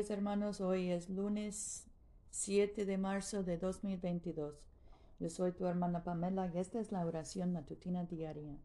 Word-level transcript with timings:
días, 0.00 0.10
hermanos. 0.10 0.62
Hoy 0.62 0.90
es 0.90 1.10
lunes 1.10 1.84
7 2.30 2.86
de 2.86 2.96
marzo 2.96 3.42
de 3.42 3.58
2022. 3.58 4.54
Yo 5.18 5.28
soy 5.28 5.52
tu 5.52 5.66
hermana 5.66 6.04
Pamela 6.04 6.50
y 6.54 6.56
esta 6.56 6.80
es 6.80 6.90
la 6.90 7.04
oración 7.04 7.52
matutina 7.52 8.04
diaria. 8.04 8.56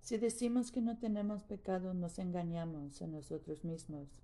Si 0.00 0.16
decimos 0.16 0.70
que 0.70 0.80
no 0.80 0.96
tenemos 0.96 1.42
pecado, 1.42 1.92
nos 1.92 2.20
engañamos 2.20 3.02
a 3.02 3.08
nosotros 3.08 3.64
mismos 3.64 4.22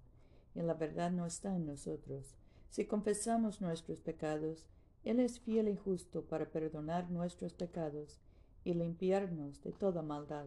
y 0.55 0.61
la 0.61 0.75
verdad 0.75 1.11
no 1.11 1.27
está 1.27 1.57
en 1.57 1.67
nosotros. 1.67 2.37
Si 2.71 2.85
confesamos 2.85 3.61
nuestros 3.61 4.01
pecados, 4.01 4.69
Él 5.03 5.19
es 5.19 5.41
fiel 5.41 5.67
y 5.67 5.75
justo 5.77 6.27
para 6.27 6.47
perdonar 6.47 7.11
nuestros 7.11 7.55
pecados 7.55 8.21
y 8.63 8.75
limpiarnos 8.75 9.61
de 9.65 9.73
toda 9.73 10.01
maldad. 10.01 10.47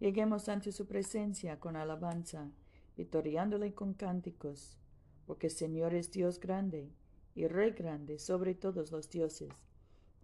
Lleguemos 0.00 0.48
ante 0.48 0.72
su 0.72 0.86
presencia 0.86 1.60
con 1.60 1.76
alabanza, 1.76 2.50
victoriándole 2.96 3.74
con 3.74 3.94
cánticos, 3.94 4.76
porque 5.26 5.50
Señor 5.50 5.94
es 5.94 6.10
Dios 6.10 6.40
grande 6.40 6.90
y 7.34 7.46
Rey 7.46 7.70
grande 7.70 8.18
sobre 8.18 8.54
todos 8.54 8.90
los 8.90 9.08
dioses. 9.08 9.50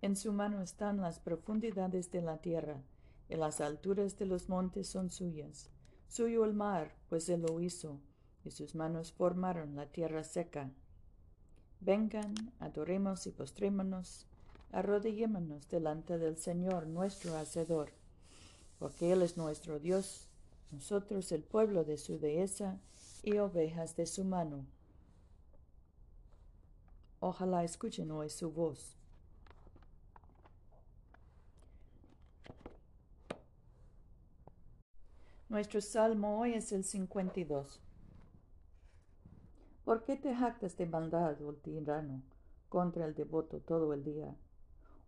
En 0.03 0.17
su 0.17 0.33
mano 0.33 0.61
están 0.62 1.01
las 1.01 1.21
profundidades 1.21 2.11
de 2.11 2.23
la 2.23 2.39
tierra, 2.39 2.83
y 3.29 3.37
las 3.37 3.61
alturas 3.61 4.19
de 4.19 4.27
los 4.27 4.49
montes 4.49 4.89
son 4.89 5.09
suyas. 5.09 5.71
Suyo 6.09 6.45
el 6.45 6.53
mar, 6.53 6.97
pues 7.09 7.29
él 7.29 7.43
lo 7.43 7.61
hizo, 7.61 8.01
y 8.45 8.51
sus 8.51 8.75
manos 8.75 9.12
formaron 9.12 9.77
la 9.77 9.87
tierra 9.87 10.25
seca. 10.25 10.73
Vengan, 11.81 12.34
adoremos 12.59 13.27
y 13.27 13.31
postrémonos, 13.31 14.27
arrodillémonos 14.73 15.69
delante 15.69 16.19
del 16.19 16.37
Señor 16.37 16.89
nuestro 16.89 17.37
Hacedor 17.37 18.00
porque 18.81 19.12
Él 19.12 19.20
es 19.20 19.36
nuestro 19.36 19.78
Dios, 19.78 20.27
nosotros 20.73 21.31
el 21.33 21.45
pueblo 21.45 21.84
de 21.84 21.98
su 21.98 22.19
dehesa 22.19 22.81
y 23.22 23.37
ovejas 23.37 23.95
de 23.95 24.06
su 24.06 24.25
mano. 24.25 24.64
Ojalá 27.20 27.62
escuchen 27.62 28.11
hoy 28.11 28.31
su 28.31 28.50
voz. 28.50 28.97
Nuestro 35.50 35.83
salmo 35.83 36.41
hoy 36.41 36.55
es 36.55 36.72
el 36.72 36.84
52. 36.84 37.83
¿Por 39.84 40.05
qué 40.05 40.17
te 40.17 40.34
jactas 40.34 40.78
de 40.78 40.87
maldad, 40.87 41.37
oh 41.42 41.53
tirano, 41.53 42.22
contra 42.70 43.05
el 43.05 43.15
devoto 43.15 43.61
todo 43.61 43.92
el 43.92 44.05
día? 44.05 44.34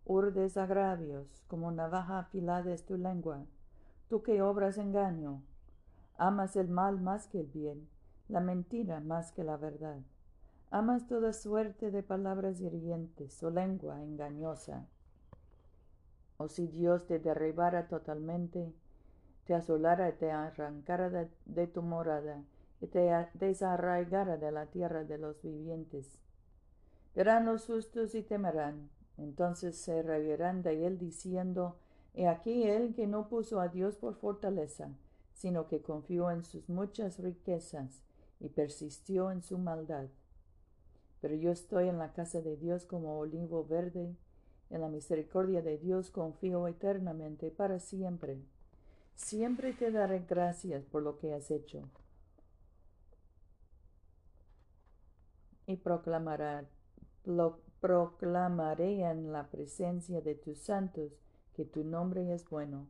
Urdes 0.05 0.57
agravios, 0.57 1.43
como 1.47 1.71
navaja 1.71 2.19
afilada 2.19 2.71
es 2.71 2.85
tu 2.85 2.97
lengua 2.97 3.47
tú 4.13 4.21
que 4.21 4.43
obras 4.43 4.77
engaño, 4.77 5.41
amas 6.17 6.55
el 6.55 6.67
mal 6.67 7.01
más 7.01 7.25
que 7.25 7.39
el 7.39 7.47
bien, 7.47 7.89
la 8.29 8.41
mentira 8.41 8.99
más 8.99 9.31
que 9.31 9.43
la 9.43 9.57
verdad. 9.57 10.01
Amas 10.69 11.07
toda 11.07 11.33
suerte 11.33 11.89
de 11.89 12.03
palabras 12.03 12.61
hirientes 12.61 13.41
o 13.41 13.49
lengua 13.49 14.03
engañosa. 14.03 14.85
O 16.37 16.47
si 16.47 16.67
Dios 16.67 17.07
te 17.07 17.17
derribara 17.17 17.87
totalmente, 17.87 18.71
te 19.45 19.55
asolara 19.55 20.09
y 20.09 20.13
te 20.13 20.29
arrancara 20.29 21.09
de, 21.45 21.65
tu 21.65 21.81
morada 21.81 22.43
y 22.81 22.85
te 22.85 23.09
desarraigara 23.33 24.37
de 24.37 24.51
la 24.51 24.67
tierra 24.67 25.03
de 25.05 25.17
los 25.17 25.41
vivientes. 25.41 26.19
Verán 27.15 27.47
los 27.47 27.63
sustos 27.63 28.13
y 28.13 28.21
temerán, 28.21 28.91
entonces 29.17 29.75
se 29.75 30.03
reirán 30.03 30.61
de 30.61 30.85
él 30.85 30.99
diciendo, 30.99 31.79
He 32.13 32.27
aquí 32.27 32.63
él 32.63 32.93
que 32.93 33.07
no 33.07 33.27
puso 33.27 33.59
a 33.59 33.69
Dios 33.69 33.95
por 33.95 34.15
fortaleza, 34.15 34.89
sino 35.33 35.67
que 35.67 35.81
confió 35.81 36.29
en 36.29 36.43
sus 36.43 36.69
muchas 36.69 37.19
riquezas 37.19 38.03
y 38.39 38.49
persistió 38.49 39.31
en 39.31 39.41
su 39.41 39.57
maldad. 39.57 40.09
Pero 41.21 41.35
yo 41.35 41.51
estoy 41.51 41.87
en 41.87 41.97
la 41.97 42.13
casa 42.13 42.41
de 42.41 42.55
Dios 42.57 42.85
como 42.85 43.17
olivo 43.17 43.65
verde, 43.65 44.15
en 44.69 44.81
la 44.81 44.89
misericordia 44.89 45.61
de 45.61 45.77
Dios 45.77 46.11
confío 46.11 46.67
eternamente 46.67 47.49
para 47.49 47.79
siempre. 47.79 48.41
Siempre 49.15 49.73
te 49.73 49.91
daré 49.91 50.25
gracias 50.27 50.85
por 50.85 51.01
lo 51.03 51.17
que 51.17 51.33
has 51.33 51.49
hecho. 51.49 51.89
Y 55.65 55.77
proclamaré, 55.77 56.67
proclamaré 57.79 59.01
en 59.01 59.31
la 59.31 59.49
presencia 59.49 60.21
de 60.21 60.35
tus 60.35 60.59
santos 60.59 61.22
que 61.53 61.65
tu 61.65 61.83
nombre 61.83 62.33
es 62.33 62.47
bueno. 62.49 62.87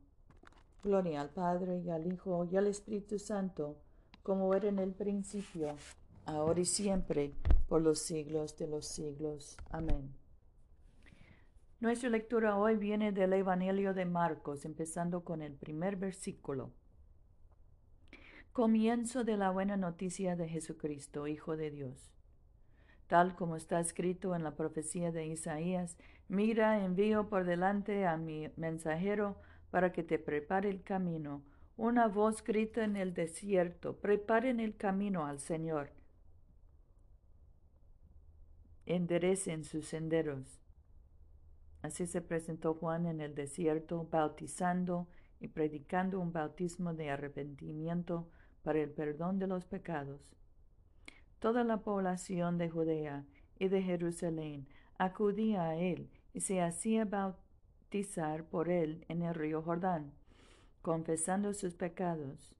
Gloria 0.83 1.21
al 1.21 1.29
Padre 1.29 1.79
y 1.79 1.89
al 1.89 2.11
Hijo 2.11 2.45
y 2.51 2.57
al 2.57 2.67
Espíritu 2.67 3.19
Santo, 3.19 3.77
como 4.21 4.53
era 4.53 4.67
en 4.67 4.79
el 4.79 4.93
principio, 4.93 5.75
ahora 6.25 6.59
y 6.59 6.65
siempre, 6.65 7.33
por 7.67 7.81
los 7.81 7.99
siglos 7.99 8.57
de 8.57 8.67
los 8.67 8.85
siglos. 8.85 9.57
Amén. 9.69 10.13
Nuestra 11.79 12.09
lectura 12.09 12.57
hoy 12.57 12.77
viene 12.77 13.11
del 13.11 13.33
Evangelio 13.33 13.93
de 13.93 14.05
Marcos, 14.05 14.63
empezando 14.63 15.23
con 15.23 15.41
el 15.41 15.53
primer 15.53 15.97
versículo. 15.97 16.71
Comienzo 18.53 19.23
de 19.23 19.35
la 19.35 19.49
buena 19.49 19.75
noticia 19.75 20.35
de 20.35 20.47
Jesucristo, 20.47 21.27
Hijo 21.27 21.57
de 21.57 21.71
Dios. 21.71 22.13
Tal 23.13 23.35
como 23.35 23.55
está 23.57 23.79
escrito 23.79 24.35
en 24.35 24.43
la 24.43 24.55
profecía 24.55 25.11
de 25.11 25.27
Isaías, 25.27 25.97
Mira, 26.29 26.83
envío 26.83 27.29
por 27.29 27.45
delante 27.45 28.07
a 28.07 28.17
mi 28.17 28.49
mensajero 28.55 29.35
para 29.69 29.91
que 29.91 30.01
te 30.01 30.17
prepare 30.17 30.71
el 30.71 30.81
camino. 30.81 31.43
Una 31.77 32.07
voz 32.07 32.43
grita 32.43 32.83
en 32.83 32.97
el 32.97 33.13
desierto, 33.13 33.97
preparen 33.97 34.59
el 34.59 34.75
camino 34.75 35.27
al 35.27 35.39
Señor. 35.39 35.91
Enderecen 38.87 39.63
sus 39.63 39.85
senderos. 39.85 40.59
Así 41.83 42.07
se 42.07 42.19
presentó 42.19 42.73
Juan 42.73 43.05
en 43.05 43.21
el 43.21 43.35
desierto, 43.35 44.07
bautizando 44.09 45.07
y 45.39 45.49
predicando 45.49 46.19
un 46.19 46.33
bautismo 46.33 46.95
de 46.95 47.11
arrepentimiento 47.11 48.27
para 48.63 48.79
el 48.79 48.89
perdón 48.89 49.37
de 49.37 49.45
los 49.45 49.65
pecados. 49.65 50.35
Toda 51.43 51.65
la 51.65 51.81
población 51.81 52.57
de 52.57 52.69
Judea 52.69 53.25
y 53.59 53.67
de 53.67 53.81
Jerusalén 53.81 54.65
acudía 54.97 55.63
a 55.63 55.75
él 55.75 56.09
y 56.33 56.39
se 56.39 56.61
hacía 56.61 57.03
bautizar 57.03 58.45
por 58.45 58.69
él 58.69 59.03
en 59.09 59.23
el 59.23 59.35
río 59.35 59.61
Jordán, 59.61 60.13
confesando 60.81 61.53
sus 61.53 61.75
pecados. 61.75 62.55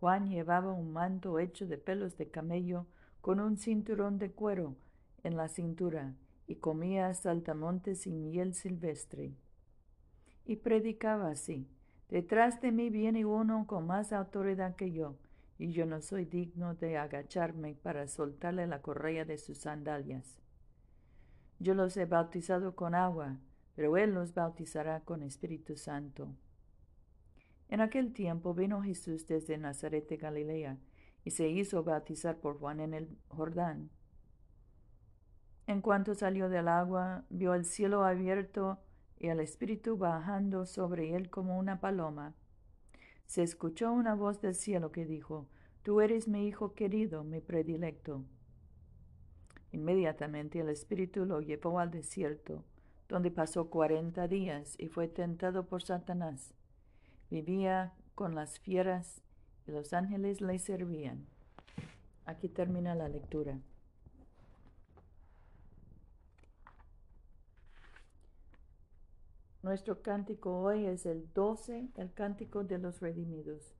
Juan 0.00 0.28
llevaba 0.28 0.72
un 0.72 0.92
manto 0.92 1.38
hecho 1.38 1.68
de 1.68 1.78
pelos 1.78 2.16
de 2.16 2.28
camello 2.28 2.88
con 3.20 3.38
un 3.38 3.56
cinturón 3.56 4.18
de 4.18 4.32
cuero 4.32 4.74
en 5.22 5.36
la 5.36 5.46
cintura 5.46 6.16
y 6.48 6.56
comía 6.56 7.14
saltamontes 7.14 8.08
y 8.08 8.10
miel 8.10 8.54
silvestre. 8.54 9.36
Y 10.44 10.56
predicaba 10.56 11.28
así, 11.30 11.68
Detrás 12.08 12.60
de 12.60 12.72
mí 12.72 12.90
viene 12.90 13.24
uno 13.24 13.68
con 13.68 13.86
más 13.86 14.12
autoridad 14.12 14.74
que 14.74 14.90
yo, 14.90 15.14
y 15.60 15.72
yo 15.72 15.84
no 15.84 16.00
soy 16.00 16.24
digno 16.24 16.74
de 16.74 16.96
agacharme 16.96 17.74
para 17.74 18.08
soltarle 18.08 18.66
la 18.66 18.80
correa 18.80 19.26
de 19.26 19.36
sus 19.36 19.58
sandalias. 19.58 20.40
Yo 21.58 21.74
los 21.74 21.98
he 21.98 22.06
bautizado 22.06 22.74
con 22.74 22.94
agua, 22.94 23.36
pero 23.74 23.98
Él 23.98 24.14
los 24.14 24.32
bautizará 24.32 25.00
con 25.00 25.22
Espíritu 25.22 25.76
Santo. 25.76 26.34
En 27.68 27.82
aquel 27.82 28.14
tiempo 28.14 28.54
vino 28.54 28.82
Jesús 28.82 29.26
desde 29.26 29.58
Nazaret 29.58 30.08
de 30.08 30.16
Galilea 30.16 30.78
y 31.24 31.32
se 31.32 31.50
hizo 31.50 31.84
bautizar 31.84 32.38
por 32.38 32.58
Juan 32.58 32.80
en 32.80 32.94
el 32.94 33.18
Jordán. 33.28 33.90
En 35.66 35.82
cuanto 35.82 36.14
salió 36.14 36.48
del 36.48 36.68
agua, 36.68 37.26
vio 37.28 37.52
el 37.52 37.66
cielo 37.66 38.04
abierto 38.04 38.78
y 39.18 39.26
el 39.26 39.40
Espíritu 39.40 39.98
bajando 39.98 40.64
sobre 40.64 41.14
él 41.14 41.28
como 41.28 41.58
una 41.58 41.82
paloma. 41.82 42.34
Se 43.30 43.44
escuchó 43.44 43.92
una 43.92 44.16
voz 44.16 44.40
del 44.40 44.56
cielo 44.56 44.90
que 44.90 45.06
dijo, 45.06 45.46
Tú 45.84 46.00
eres 46.00 46.26
mi 46.26 46.48
Hijo 46.48 46.74
querido, 46.74 47.22
mi 47.22 47.40
predilecto. 47.40 48.24
Inmediatamente 49.70 50.58
el 50.58 50.68
Espíritu 50.68 51.24
lo 51.24 51.40
llevó 51.40 51.78
al 51.78 51.92
desierto, 51.92 52.64
donde 53.08 53.30
pasó 53.30 53.70
cuarenta 53.70 54.26
días 54.26 54.74
y 54.80 54.88
fue 54.88 55.06
tentado 55.06 55.68
por 55.68 55.80
Satanás. 55.80 56.54
Vivía 57.30 57.94
con 58.16 58.34
las 58.34 58.58
fieras 58.58 59.22
y 59.68 59.70
los 59.70 59.92
ángeles 59.92 60.40
le 60.40 60.58
servían. 60.58 61.24
Aquí 62.24 62.48
termina 62.48 62.96
la 62.96 63.08
lectura. 63.08 63.60
Nuestro 69.62 70.00
cántico 70.00 70.62
hoy 70.62 70.86
es 70.86 71.04
el 71.04 71.30
12, 71.34 71.90
el 71.96 72.14
cántico 72.14 72.64
de 72.64 72.78
los 72.78 73.00
redimidos. 73.00 73.74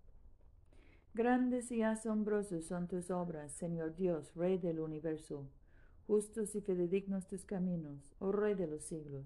Grandes 1.15 1.73
y 1.73 1.83
asombrosos 1.83 2.67
son 2.67 2.87
tus 2.87 3.11
obras, 3.11 3.53
Señor 3.53 3.97
Dios, 3.97 4.35
Rey 4.35 4.59
del 4.59 4.81
universo. 4.81 5.49
Justos 6.07 6.55
y 6.55 6.61
fidedignos 6.61 7.27
tus 7.29 7.47
caminos, 7.47 8.13
oh 8.19 8.31
Rey 8.31 8.53
de 8.55 8.67
los 8.67 8.83
siglos. 8.83 9.25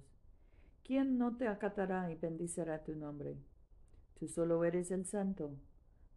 ¿Quién 0.84 1.18
no 1.18 1.36
te 1.36 1.48
acatará 1.48 2.12
y 2.12 2.14
bendicerá 2.14 2.84
tu 2.84 2.94
nombre? 2.94 3.36
Tú 4.20 4.28
solo 4.28 4.62
eres 4.62 4.92
el 4.92 5.06
santo. 5.06 5.56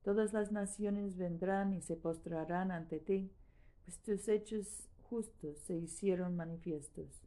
Todas 0.03 0.33
las 0.33 0.51
naciones 0.51 1.17
vendrán 1.17 1.73
y 1.73 1.81
se 1.81 1.95
postrarán 1.95 2.69
ante 2.69 2.99
ti, 2.99 3.31
pues 3.85 3.97
tus 4.01 4.27
hechos 4.27 4.87
justos 5.09 5.57
se 5.61 5.75
hicieron 5.75 6.35
manifiestos. 6.35 7.26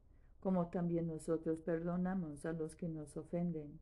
como 0.41 0.67
también 0.67 1.07
nosotros 1.07 1.61
perdonamos 1.61 2.45
a 2.45 2.51
los 2.51 2.75
que 2.75 2.89
nos 2.89 3.15
ofenden. 3.15 3.79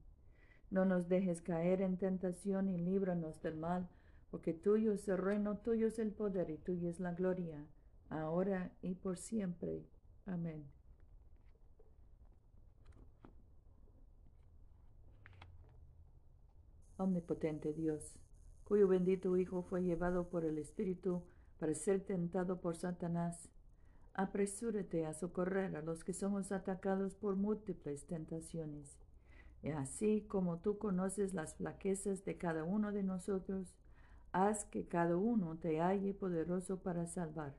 No 0.70 0.86
nos 0.86 1.08
dejes 1.10 1.42
caer 1.42 1.82
en 1.82 1.98
tentación 1.98 2.70
y 2.70 2.78
líbranos 2.78 3.42
del 3.42 3.56
mal, 3.56 3.90
porque 4.30 4.54
tuyo 4.54 4.94
es 4.94 5.08
el 5.08 5.18
reino, 5.18 5.58
tuyo 5.58 5.88
es 5.88 5.98
el 5.98 6.12
poder 6.12 6.52
y 6.52 6.58
tuya 6.58 6.90
es 6.90 7.00
la 7.00 7.14
gloria, 7.14 7.66
ahora 8.10 8.72
y 8.82 8.94
por 8.94 9.18
siempre. 9.18 9.84
Amén. 10.28 10.64
Omnipotente 16.98 17.74
Dios, 17.74 18.20
cuyo 18.66 18.88
bendito 18.90 19.38
Hijo 19.38 19.64
fue 19.64 19.82
llevado 19.82 20.30
por 20.30 20.44
el 20.44 20.58
Espíritu 20.58 21.24
para 21.58 21.74
ser 21.74 22.02
tentado 22.02 22.60
por 22.60 22.76
Satanás, 22.76 23.50
apresúrate 24.20 25.06
a 25.06 25.14
socorrer 25.14 25.78
a 25.78 25.82
los 25.82 26.04
que 26.04 26.12
somos 26.12 26.52
atacados 26.52 27.16
por 27.16 27.38
múltiples 27.38 28.06
tentaciones. 28.06 28.98
Y 29.64 29.70
así 29.70 30.26
como 30.28 30.60
tú 30.60 30.78
conoces 30.78 31.34
las 31.34 31.56
flaquezas 31.56 32.26
de 32.26 32.38
cada 32.38 32.66
uno 32.66 32.92
de 32.92 33.04
nosotros, 33.04 33.74
haz 34.34 34.66
que 34.66 34.86
cada 34.88 35.16
uno 35.16 35.56
te 35.56 35.80
halle 35.80 36.14
poderoso 36.14 36.80
para 36.80 37.08
salvar. 37.08 37.56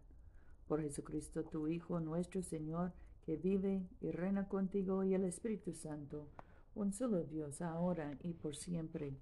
Por 0.69 0.83
Jesucristo 0.83 1.45
tu 1.45 1.67
Hijo, 1.67 1.99
nuestro 1.99 2.43
Señor, 2.43 2.93
que 3.25 3.37
vive 3.37 3.89
y 4.03 4.11
reina 4.11 4.47
contigo 4.47 5.03
y 5.03 5.15
el 5.15 5.25
Espíritu 5.25 5.73
Santo, 5.73 6.29
un 6.75 6.93
solo 6.93 7.25
Dios, 7.25 7.62
ahora 7.62 8.19
y 8.23 8.35
por 8.35 8.55
siempre. 8.55 9.17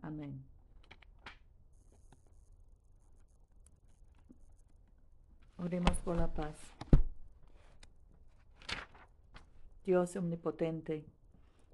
Amén. 0.00 0.44
Oremos 5.60 5.98
por 6.04 6.16
la 6.16 6.28
paz. 6.28 6.54
Dios 9.84 10.14
omnipotente, 10.14 11.04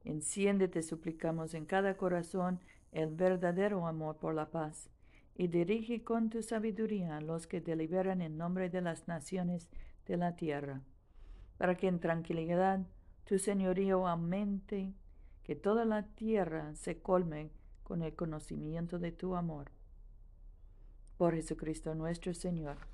enciéndete, 0.04 0.82
suplicamos, 0.82 1.52
en 1.52 1.66
cada 1.66 1.94
corazón 1.98 2.60
el 2.92 3.14
verdadero 3.14 3.86
amor 3.86 4.16
por 4.16 4.34
la 4.34 4.50
paz, 4.50 4.88
y 5.34 5.48
dirige 5.48 6.02
con 6.02 6.30
tu 6.30 6.42
sabiduría 6.42 7.18
a 7.18 7.20
los 7.20 7.46
que 7.46 7.60
deliberan 7.60 8.22
en 8.22 8.38
nombre 8.38 8.70
de 8.70 8.80
las 8.80 9.06
naciones 9.06 9.68
de 10.06 10.16
la 10.16 10.34
tierra, 10.34 10.80
para 11.58 11.76
que 11.76 11.88
en 11.88 12.00
tranquilidad 12.00 12.86
tu 13.24 13.38
señorío 13.38 14.08
aumente, 14.08 14.94
que 15.42 15.56
toda 15.56 15.84
la 15.84 16.04
tierra 16.04 16.74
se 16.74 17.02
colme 17.02 17.50
con 17.82 18.00
el 18.00 18.14
conocimiento 18.14 18.98
de 18.98 19.12
tu 19.12 19.36
amor. 19.36 19.70
Por 21.18 21.34
Jesucristo 21.34 21.94
nuestro 21.94 22.32
Señor. 22.32 22.93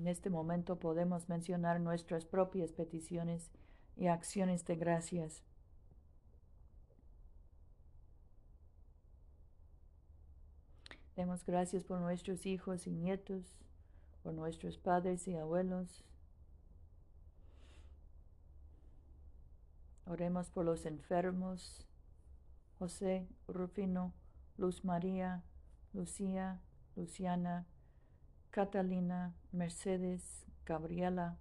En 0.00 0.08
este 0.08 0.30
momento 0.30 0.78
podemos 0.78 1.28
mencionar 1.28 1.78
nuestras 1.78 2.24
propias 2.24 2.72
peticiones 2.72 3.50
y 3.98 4.06
acciones 4.06 4.64
de 4.64 4.76
gracias. 4.76 5.42
Demos 11.16 11.44
gracias 11.44 11.84
por 11.84 12.00
nuestros 12.00 12.46
hijos 12.46 12.86
y 12.86 12.92
nietos, 12.92 13.44
por 14.22 14.32
nuestros 14.32 14.78
padres 14.78 15.28
y 15.28 15.36
abuelos. 15.36 16.02
Oremos 20.06 20.48
por 20.48 20.64
los 20.64 20.86
enfermos, 20.86 21.86
José, 22.78 23.28
Rufino, 23.46 24.14
Luz 24.56 24.82
María, 24.82 25.44
Lucía, 25.92 26.58
Luciana, 26.96 27.66
Catalina, 28.50 29.32
Mercedes, 29.52 30.44
Gabriela, 30.66 31.38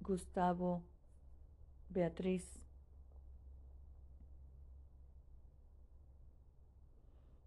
Gustavo, 0.00 0.82
Beatriz. 1.88 2.44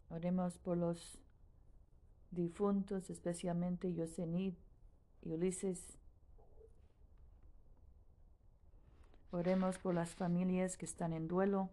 Oremos 0.09 0.57
por 0.59 0.77
los 0.77 1.19
difuntos, 2.31 3.09
especialmente 3.09 3.93
Yosenid 3.93 4.53
y 5.23 5.31
Ulises. 5.33 5.97
Oremos 9.31 9.77
por 9.79 9.95
las 9.95 10.13
familias 10.15 10.77
que 10.77 10.85
están 10.85 11.11
en 11.11 11.27
duelo. 11.27 11.69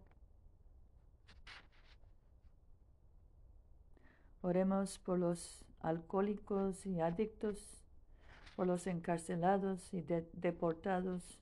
Oremos 4.42 4.99
por 4.99 5.18
los 5.18 5.66
alcohólicos 5.80 6.87
y 6.87 7.00
adictos, 7.00 7.85
por 8.56 8.66
los 8.66 8.87
encarcelados 8.87 9.92
y 9.92 10.00
deportados. 10.00 11.38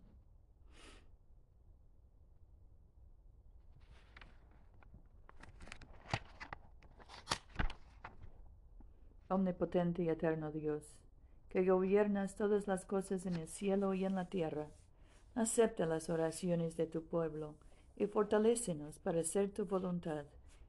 Omnipotente 9.28 10.02
y 10.02 10.08
eterno 10.08 10.50
Dios, 10.50 10.82
que 11.50 11.64
gobiernas 11.64 12.34
todas 12.34 12.66
las 12.66 12.84
cosas 12.84 13.26
en 13.26 13.36
el 13.36 13.46
cielo 13.46 13.94
y 13.94 14.04
en 14.06 14.14
la 14.16 14.28
tierra, 14.28 14.68
acepta 15.34 15.86
las 15.86 16.08
oraciones 16.10 16.76
de 16.76 16.86
tu 16.86 17.04
pueblo 17.04 17.54
y 17.94 18.06
fortalécenos 18.06 18.98
para 18.98 19.20
hacer 19.20 19.52
tu 19.52 19.66
voluntad 19.66 20.24